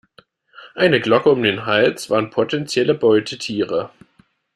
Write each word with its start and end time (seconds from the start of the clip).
Eine 0.73 0.99
Glocke 0.99 1.29
um 1.29 1.43
den 1.43 1.67
Hals 1.67 2.09
warnt 2.09 2.31
potenzielle 2.31 2.95
Beutetiere. 2.95 3.91